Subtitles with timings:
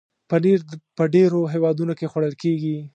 [0.29, 0.59] پنېر
[0.97, 2.75] په ډېرو هېوادونو کې خوړل کېږي.